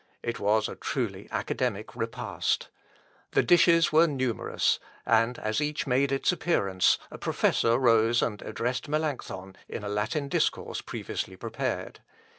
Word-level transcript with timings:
It 0.23 0.39
was 0.39 0.67
a 0.67 0.73
truly 0.75 1.27
academic 1.29 1.95
repast. 1.95 2.69
The 3.33 3.43
dishes 3.43 3.93
were 3.93 4.07
numerous, 4.07 4.79
and 5.05 5.37
as 5.37 5.61
each 5.61 5.85
made 5.85 6.11
its 6.11 6.31
appearance, 6.31 6.97
a 7.11 7.19
professor 7.19 7.77
rose 7.77 8.23
and 8.23 8.41
addressed 8.41 8.89
Melancthon 8.89 9.55
in 9.69 9.83
a 9.83 9.89
Latin 9.89 10.27
discourse 10.27 10.81
previously 10.81 11.35
prepared. 11.35 11.99